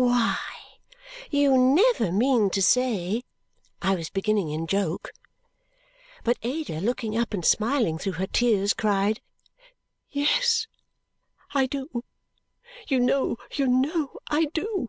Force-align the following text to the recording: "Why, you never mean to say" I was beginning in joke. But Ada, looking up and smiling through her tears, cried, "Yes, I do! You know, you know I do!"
"Why, 0.00 0.78
you 1.28 1.58
never 1.58 2.12
mean 2.12 2.50
to 2.50 2.62
say" 2.62 3.24
I 3.82 3.96
was 3.96 4.10
beginning 4.10 4.48
in 4.50 4.68
joke. 4.68 5.10
But 6.22 6.36
Ada, 6.42 6.80
looking 6.80 7.16
up 7.18 7.34
and 7.34 7.44
smiling 7.44 7.98
through 7.98 8.12
her 8.12 8.28
tears, 8.28 8.74
cried, 8.74 9.20
"Yes, 10.08 10.68
I 11.52 11.66
do! 11.66 12.04
You 12.86 13.00
know, 13.00 13.38
you 13.52 13.66
know 13.66 14.12
I 14.30 14.44
do!" 14.54 14.86